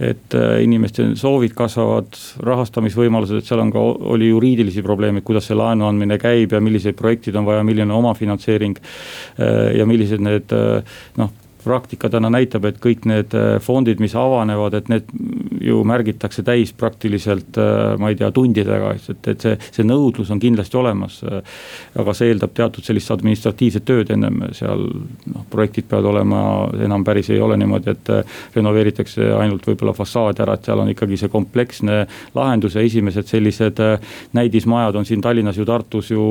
[0.00, 3.82] et äh, inimeste soovid kasvavad, rahastamisvõimalused, et seal on ka,
[4.14, 8.78] oli juriidilisi probleeme, kuidas see laenu andmine käib ja millised projektid on vaja, milline omafinantseering.
[9.76, 10.52] ja millised need
[11.20, 11.32] noh,
[11.64, 15.10] praktika täna näitab, et kõik need äh, fondid, mis avanevad, et need
[15.64, 20.42] ju märgitakse täis praktiliselt, äh, ma ei tea, tundidega, et, et see, see nõudlus on
[20.42, 21.20] kindlasti olemas.
[21.24, 24.82] aga see eeldab teatud sellist administratiivset tööd ennem seal
[25.30, 26.40] noh, projektid peavad olema,
[26.84, 30.90] enam päris ei ole niimoodi, et äh, renoveeritakse ainult võib-olla fassaad ära, et seal on
[30.92, 33.80] ikkagi see kompleksne lahendus ja esimesed sellised
[34.36, 36.24] näidismajad on siin Tallinnas ju Tartus ju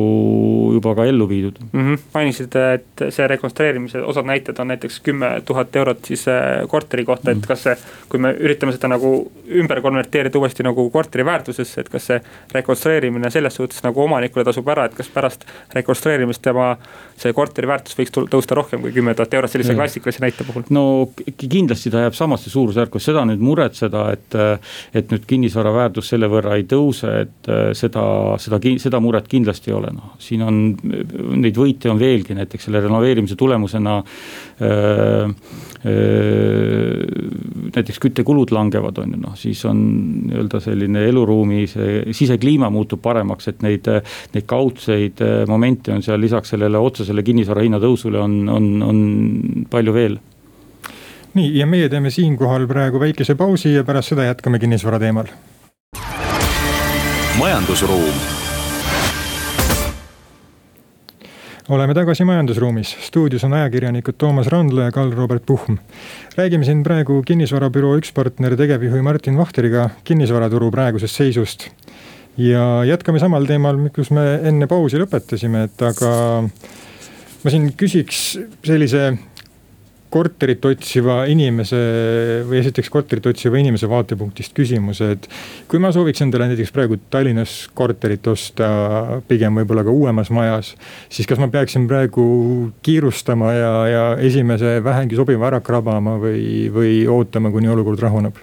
[0.73, 1.79] juba ka ellu viidud mm.
[1.79, 1.99] -hmm.
[2.13, 7.05] mainisid, et see rekonstrueerimise osad näited on näiteks kümme kümme tuhat eurot siis äh, korteri
[7.05, 7.47] kohta, et mm.
[7.47, 7.75] kas see,
[8.09, 9.11] kui me üritame seda nagu
[9.59, 12.19] ümber konverteerida uuesti nagu korteri väärtusesse, et kas see
[12.53, 16.73] rekonstrueerimine selles suhtes nagu omanikule tasub ära, et kas pärast rekonstrueerimist tema
[17.19, 20.65] see korteri väärtus võiks tõusta rohkem kui kümme tuhat eurot sellise klassikalise näite puhul?
[20.73, 20.85] no
[21.37, 24.39] kindlasti ta jääb samasse suurusjärku, seda nüüd muretseda, et,
[24.93, 28.05] et nüüd kinnisvara väärtus selle võrra ei tõuse, et seda,
[28.41, 30.61] seda, seda muret kindlasti ei ole, noh, siin on
[31.43, 35.12] neid võite on veelgi, näiteks selle renoveerimise tulemusena öö,
[37.73, 39.79] näiteks küttekulud langevad, on ju noh, siis on
[40.29, 43.89] nii-öelda selline eluruumi see sisekliima muutub paremaks, et neid,
[44.33, 49.01] neid kaudseid momente on seal lisaks sellele otsesele kinnisvara hinna tõusule on, on, on
[49.71, 50.19] palju veel
[51.33, 55.33] nii, ja meie teeme siinkohal praegu väikese pausi ja pärast seda jätkame kinnisvara teemal.
[57.39, 58.42] majandusruum
[61.69, 65.77] oleme tagasi majandusruumis, stuudios on ajakirjanikud Toomas Randla ja Karl-Robert Puhm.
[66.37, 71.67] räägime siin praegu kinnisvarabüroo üks partner, tegevjuhi Martin Vahteriga kinnisvaraturu praegusest seisust.
[72.37, 76.13] ja jätkame samal teemal, kus me enne pausi lõpetasime, et aga
[77.43, 78.23] ma siin küsiks
[78.65, 79.13] sellise
[80.13, 81.79] korterit otsiva inimese
[82.45, 85.27] või esiteks korterit otsiva inimese vaatepunktist küsimuse, et.
[85.69, 88.67] kui ma sooviks endale näiteks praegu Tallinnas korterit osta,
[89.27, 90.73] pigem võib-olla ka uuemas majas.
[91.09, 92.25] siis kas ma peaksin praegu
[92.85, 98.37] kiirustama ja, ja esimese vähegi sobiva ära krabama või, või ootama, kuni olukord rahuneb?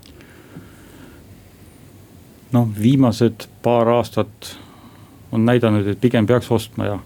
[2.50, 4.56] noh, viimased paar aastat
[5.30, 6.98] on näidanud, et pigem peaks ostma ja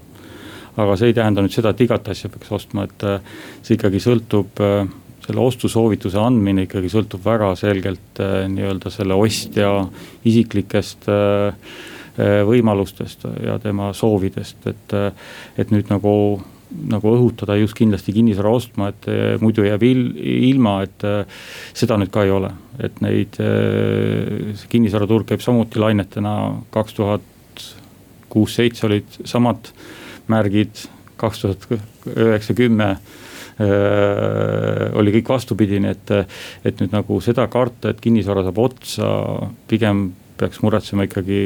[0.81, 4.03] aga see ei tähenda nüüd seda, et igat asja peaks ostma, et äh, see ikkagi
[4.03, 4.85] sõltub äh,
[5.25, 9.77] selle ostusoovituse andmine ikkagi sõltub väga selgelt äh, nii-öelda selle ostja
[10.27, 11.11] isiklikest
[12.15, 14.93] võimalustest ja tema soovidest, et,
[15.59, 16.13] et nüüd nagu
[16.75, 19.09] nagu õhutada just kindlasti kinnisvara ostma, et
[19.43, 20.05] muidu jääb il,
[20.47, 21.03] ilma, et
[21.75, 22.53] seda nüüd ka ei ole.
[22.79, 26.37] et neid, see kinnisvaraturg käib samuti lainetena,
[26.75, 27.67] kaks tuhat
[28.31, 29.73] kuus, seitse olid samad
[30.33, 30.87] märgid,
[31.21, 31.69] kaks tuhat
[32.15, 32.97] üheksa, kümme
[34.99, 36.11] oli kõik vastupidine, et,
[36.67, 39.11] et nüüd nagu seda karta, et kinnisvara saab otsa,
[39.71, 40.09] pigem
[40.41, 41.39] peaks muretsema ikkagi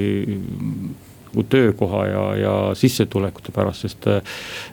[1.29, 4.07] nagu töökoha ja, ja sissetulekute pärast, sest.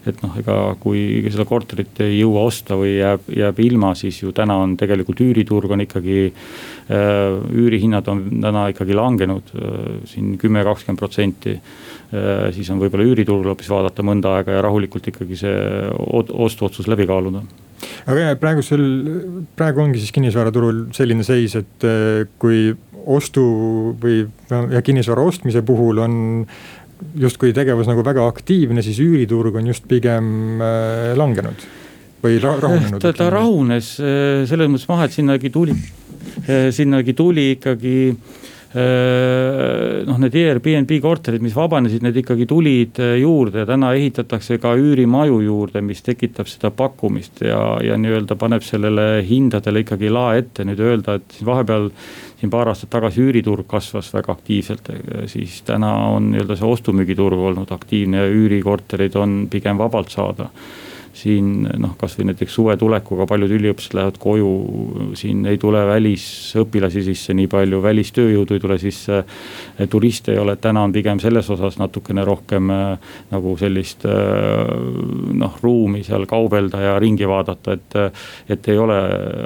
[0.07, 4.31] et noh, ega kui seda korterit ei jõua osta või jääb, jääb ilma, siis ju
[4.35, 7.35] täna on tegelikult üüriturg on ikkagi äh,.
[7.51, 11.61] üürihinnad on täna ikkagi langenud äh, siin kümme, kakskümmend protsenti äh,.
[12.55, 15.55] Siis on võib-olla üüriturul hoopis vaadata mõnda aega ja rahulikult ikkagi see
[16.45, 17.43] ostuotsus läbi kaaluda
[18.09, 18.85] aga praegusel,
[19.57, 22.69] praegu ongi siis kinnisvaraturul selline seis, et äh, kui
[23.05, 23.43] ostu
[24.01, 26.15] või ja kinnisvara ostmise puhul on
[27.19, 31.67] justkui tegevus nagu väga aktiivne, siis üüriturg on just pigem äh, langenud
[32.23, 33.01] või rahunenud?
[33.03, 35.75] ta, ta rahunes äh, selles mõttes maha, et sinnagi tuli,
[36.47, 37.97] äh, sinnagi tuli ikkagi
[38.73, 45.39] noh, need Airbnb korterid, mis vabanesid, need ikkagi tulid juurde ja täna ehitatakse ka üürimaju
[45.45, 50.81] juurde, mis tekitab seda pakkumist ja, ja nii-öelda paneb sellele hindadele ikkagi lae ette, nüüd
[50.83, 51.91] öelda, et vahepeal
[52.39, 54.89] siin paar aastat tagasi üüriturg kasvas väga aktiivselt,
[55.31, 60.49] siis täna on nii-öelda see ostu-müügiturg olnud aktiivne ja üürikorterid on pigem vabalt saada
[61.15, 64.51] siin noh, kasvõi näiteks suve tulekuga paljud üliõpilased lähevad koju,
[65.15, 69.23] siin ei tule välisõpilasi sisse nii palju, välistööjõudu ei tule sisse.
[69.89, 74.13] turiste ei ole, täna on pigem selles osas natukene rohkem äh, nagu sellist äh,
[75.33, 77.99] noh, ruumi seal kaubelda ja ringi vaadata, et.
[78.49, 78.95] et ei ole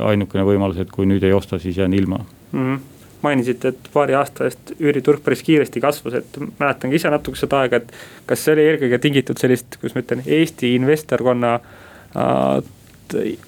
[0.10, 2.20] ainukene võimalus, et kui nüüd ei osta, siis jään ilma
[2.52, 2.64] mm.
[2.64, 7.40] -hmm mainisite, et paari aasta eest üüriturg päris kiiresti kasvas, et mäletan ka ise natuke
[7.40, 7.94] seda aega, et.
[8.30, 12.60] kas see oli eelkõige tingitud sellist, kuidas ma ütlen, Eesti investorkonna äh,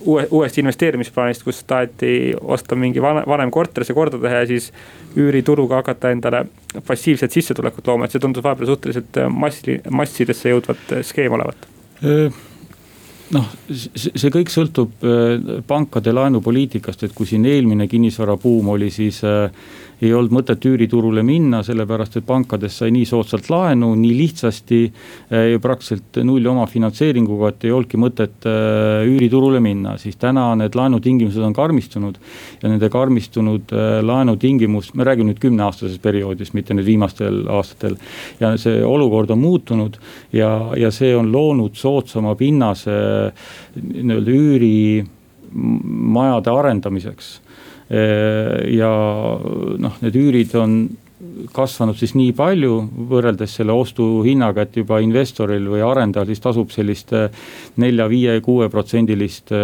[0.06, 4.72] uue, uuest investeerimisplaanist, kus taheti osta mingi vanem, vanem korter, see korda teha ja siis
[5.18, 6.46] üürituruga hakata endale
[6.88, 11.70] passiivset sissetulekut looma, et see tundus vahepeal suhteliselt massi, massidesse jõudvat skeem olevat
[13.36, 19.50] noh, see kõik sõltub äh, pankade laenupoliitikast, et kui siin eelmine kinnisvarabuum oli, siis äh,
[20.02, 24.80] ei olnud mõtet üüriturule minna, sellepärast et pankadest sai nii soodsalt laenu, nii lihtsasti.
[25.30, 31.44] Eh, praktiliselt null omafinantseeringuga, et ei olnudki mõtet eh, üüriturule minna, siis täna need laenutingimused
[31.46, 32.16] on karmistunud.
[32.62, 37.96] ja nende karmistunud eh, laenutingimust, me räägime nüüd kümneaastasest perioodist, mitte nüüd viimastel aastatel.
[38.40, 39.98] ja see olukord on muutunud
[40.34, 42.92] ja, ja see on loonud soodsama pinnase
[43.76, 47.42] nii-öelda üürimajade arendamiseks
[47.92, 48.92] ja
[49.84, 50.76] noh, need üürid on
[51.54, 52.76] kasvanud siis nii palju
[53.10, 57.28] võrreldes selle ostuhinnaga, et juba investoril või arendajal siis tasub sellist äh,
[57.82, 59.60] nelja, viie, kuue protsendilist äh,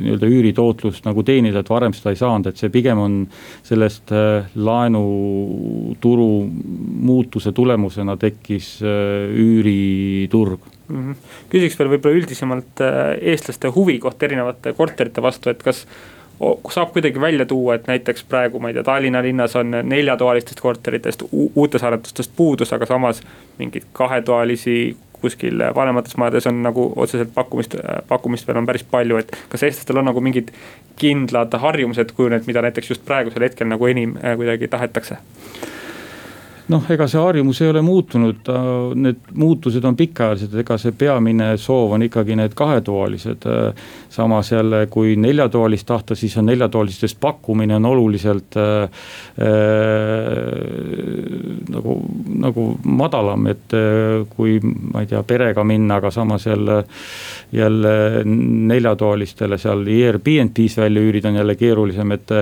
[0.00, 3.18] nii-öelda üüritootlust nagu teenida, et varem seda ei saanud, et see pigem on
[3.66, 4.12] sellest
[4.56, 6.30] laenuturu
[7.06, 10.96] muutuse tulemusena tekkis üüriturg mm.
[10.96, 11.14] -hmm.
[11.52, 12.84] küsiks veel võib-olla üldisemalt
[13.20, 15.86] eestlaste huvi kohta erinevate korterite vastu, et kas
[16.70, 21.22] saab kuidagi välja tuua, et näiteks praegu, ma ei tea, Tallinna linnas on neljatoalistest korteritest
[21.32, 23.22] uutes arendustest puudus, aga samas
[23.58, 27.76] mingeid kahetoalisi kuskil vanemates majades on nagu otseselt pakkumist,
[28.08, 30.52] pakkumist veel on päris palju, et kas eestlastel on nagu mingid
[31.00, 35.16] kindlad harjumused kujunenud, mida näiteks just praegusel hetkel nagu enim äh, kuidagi tahetakse?
[36.72, 38.48] Noh, ega see harjumus ei ole muutunud,
[38.98, 43.46] need muutused on pikaajalised, ega see peamine soov on ikkagi need kahetoalised.
[44.16, 48.88] samas jälle, kui neljatoalist tahta, siis on neljatoalistest pakkumine on oluliselt äh,
[51.70, 51.96] nagu,
[52.38, 56.84] nagu madalam, et äh, kui ma ei tea, perega minna, aga samas jälle.
[57.52, 62.32] jälle neljatoalistele seal Airbnb-s välja üürida on jälle keerulisem, et,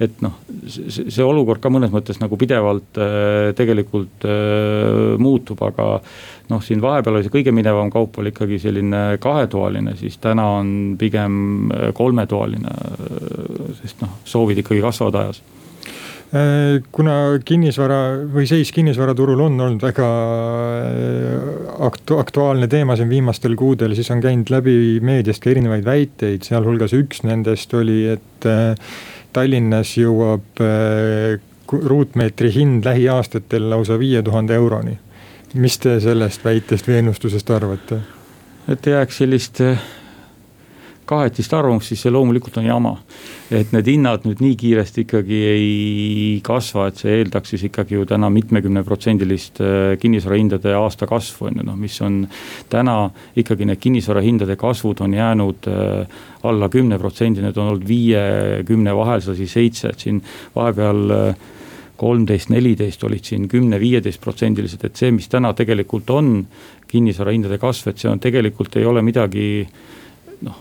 [0.00, 5.98] et noh, see, olukord ka mõnes mõttes nagu pidevalt äh, tegelikult tegelikult äh, muutub, aga
[6.50, 10.70] noh, siin vahepeal oli see kõige minevam kaup oli ikkagi selline kahetoaline, siis täna on
[11.00, 12.70] pigem äh, kolmetoaline.
[12.70, 15.44] Äh, sest noh, soovid ikkagi kasvavad ajas
[16.90, 17.12] kuna
[17.46, 17.98] kinnisvara
[18.32, 20.06] või seis kinnisvaraturul on olnud väga
[21.86, 26.96] aktu-, aktuaalne teema siin viimastel kuudel, siis on käinud läbi meediast ka erinevaid väiteid, sealhulgas
[26.98, 28.48] üks nendest oli, et
[29.36, 30.58] Tallinnas jõuab
[31.82, 34.98] ruutmeetri hind lähiaastatel lausa viie tuhande euroni.
[35.54, 38.00] mis te sellest väitest või ennustusest arvate?
[38.68, 39.78] et jääks sellist eh,
[41.04, 42.94] kahetist arvamust, siis see loomulikult on jama.
[43.54, 48.06] et need hinnad nüüd nii kiiresti ikkagi ei kasva, et see eeldaks siis ikkagi ju
[48.08, 52.22] täna mitmekümneprotsendilist eh, kinnisvarahindade aasta kasvu on ju noh, mis on.
[52.72, 58.24] täna ikkagi need kinnisvarahindade kasvud on jäänud eh, alla kümne protsendi, need on olnud viie,
[58.66, 60.22] kümne vahel, see oli seitse, et siin
[60.56, 61.12] vahepeal
[61.96, 66.46] kolmteist, neliteist olid siin kümne, viieteist protsendilised, et see, mis täna tegelikult on
[66.90, 69.66] kinnisvara hindade kasv, et see on tegelikult ei ole midagi
[70.44, 70.56] noh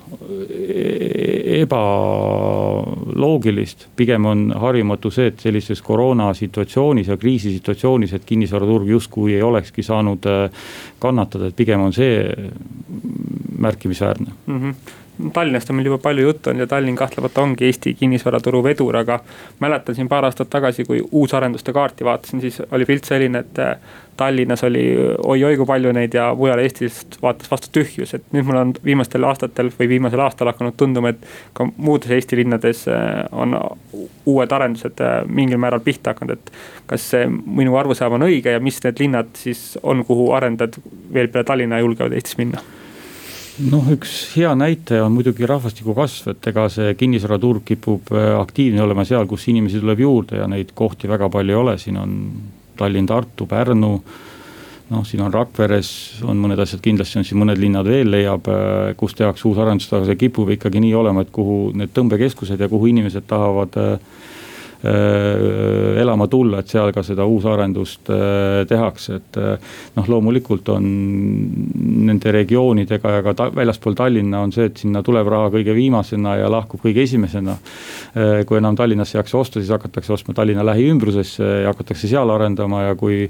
[1.54, 9.82] ebaloogilist, pigem on harjumatu see, et sellises koroonasituatsioonis ja kriisisituatsioonis, et kinnisvaraturg justkui ei olekski
[9.84, 10.36] saanud äh,
[11.04, 12.14] kannatada, et pigem on see
[13.60, 14.60] märkimisväärne mm.
[14.60, 14.74] -hmm
[15.34, 19.20] Tallinnast on meil juba palju juttu olnud ja Tallinn kahtlemata ongi Eesti kinnisvaraturu vedur, aga
[19.62, 23.76] mäletan siin paar aastat tagasi, kui uusarenduste kaarti vaatasin, siis oli pilt selline, et äh,
[24.18, 24.84] Tallinnas oli
[25.26, 29.30] oi-oi kui palju neid ja mujal Eestis vaatas vastu tühjus, et nüüd mul on viimastel
[29.30, 33.54] aastatel või viimasel aastal hakanud tunduma, et ka muudes Eesti linnades äh, on
[34.26, 36.56] uued arendused äh, mingil määral pihta hakanud, et.
[36.90, 40.82] kas see minu arusaam on õige ja mis need linnad siis on, kuhu arendajad
[41.14, 42.66] veel peale Tallinna julgevad Eestis minna?
[43.70, 48.82] Noh, üks hea näitaja on muidugi rahvastiku kasv, et ega see kinnisvaraturg kipub äh, aktiivne
[48.84, 52.20] olema seal, kus inimesi tuleb juurde ja neid kohti väga palju ei ole, siin on
[52.78, 53.94] Tallinn, Tartu, Pärnu.
[54.94, 55.90] noh, siin on Rakveres
[56.28, 59.92] on mõned asjad, kindlasti on siin mõned linnad veel leiab, äh, kus tehakse uus arendus,
[59.94, 63.98] aga see kipub ikkagi nii olema, et kuhu need tõmbekeskused ja kuhu inimesed tahavad äh,
[64.84, 70.84] elama tulla, et seal ka seda uusarendust äh, tehakse, et äh, noh, loomulikult on
[72.04, 76.36] nende regioonidega ja ka ta, väljaspool Tallinna on see, et sinna tuleb raha kõige viimasena
[76.42, 77.56] ja lahkub kõige esimesena.
[78.48, 82.84] kui enam Tallinnasse ei jaksa osta, siis hakatakse ostma Tallinna lähiümbrusesse ja hakatakse seal arendama
[82.84, 83.26] ja kui,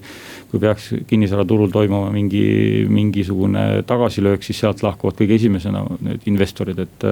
[0.52, 7.10] kui peaks kinnisvaraturul toimuma mingi, mingisugune tagasilöök, siis sealt lahkuvad kõige esimesena need investorid, et,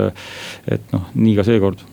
[0.67, 1.85] et noh, nii ka seekord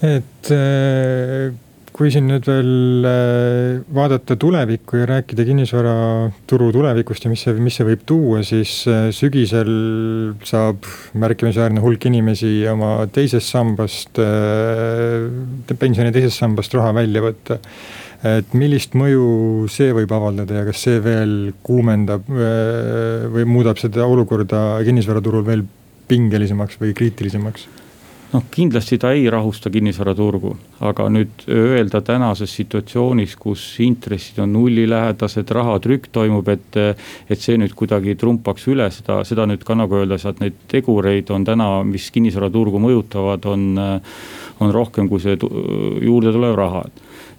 [0.00, 1.50] et äh,
[1.92, 7.76] kui siin nüüd veel äh, vaadata tulevikku ja rääkida kinnisvaraturu tulevikust ja mis see, mis
[7.76, 9.72] see võib tuua, siis äh, sügisel
[10.48, 10.88] saab
[11.20, 14.20] märkimisväärne hulk inimesi oma teisest sambast,
[15.80, 17.60] pensioni teisest sambast raha välja võtta.
[18.24, 24.80] et millist mõju see võib avaldada ja kas see veel kuumendab või muudab seda olukorda
[24.84, 25.64] kinnisvaraturul veel
[26.08, 27.68] pingelisemaks või kriitilisemaks?
[28.32, 30.52] Noh, kindlasti ta ei rahusta kinnisvaraturgu,
[30.86, 36.80] aga nüüd öelda tänases situatsioonis, kus intressid on nullilähedased, rahatrükk toimub, et.
[37.30, 41.30] et see nüüd kuidagi trumpaks üle seda, seda nüüd ka nagu öelda, et neid tegureid
[41.34, 43.66] on täna, mis kinnisvaraturgu mõjutavad, on.
[44.60, 46.82] on rohkem kui see juurde tulev raha,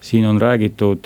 [0.02, 1.06] siin on räägitud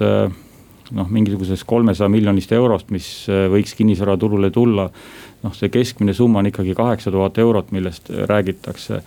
[0.92, 3.08] noh, mingisugusest kolmesaja miljonist eurost, mis
[3.52, 4.90] võiks kinnisvaraturule tulla
[5.46, 9.02] noh, see keskmine summa on ikkagi kaheksa tuhat eurot, millest räägitakse.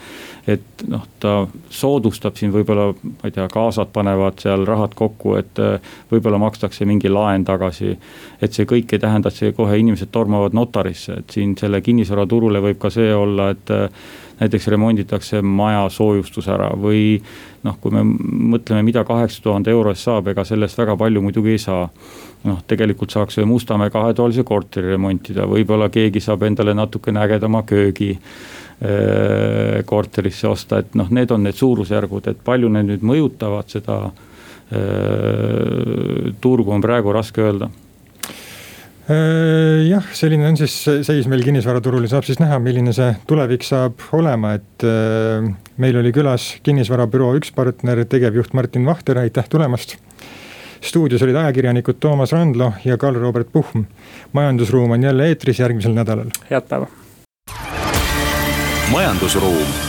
[0.48, 1.32] et noh, ta
[1.70, 6.86] soodustab siin võib-olla, ma ei tea, kaasad panevad seal rahad kokku, et äh, võib-olla makstakse
[6.88, 7.96] mingi laen tagasi.
[8.42, 12.62] et see kõik ei tähenda, et see kohe inimesed tormavad notarisse, et siin selle kinnisvaraturule
[12.64, 13.88] võib ka see olla, et äh,
[14.40, 17.18] näiteks remonditakse maja soojustus ära või
[17.66, 18.04] noh, kui me
[18.54, 21.88] mõtleme, mida kaheksa tuhande euro eest saab, ega sellest väga palju muidugi ei saa.
[22.46, 29.82] Noh, tegelikult saaks Mustamäe kahetoalise korteri remontida, võib-olla keegi saab endale natukene ägedama köögi äh,
[29.84, 34.12] korterisse osta, et noh, need on need suurusjärgud, et palju need nüüd mõjutavad seda äh,
[36.40, 37.70] turgu on praegu raske öelda
[39.08, 40.74] jah, selline on siis
[41.06, 44.84] seis meil kinnisvaraturul ja saab siis näha, milline see tulevik saab olema, et
[45.80, 49.96] meil oli külas kinnisvarabüroo üks partner, tegevjuht Martin Vahter, aitäh tulemast
[50.80, 53.84] stuudios olid ajakirjanikud Toomas Randlo ja Karl-Robert Puhm.
[54.32, 56.30] majandusruum on jälle eetris järgmisel nädalal.
[56.50, 56.86] head päeva.
[58.92, 59.87] majandusruum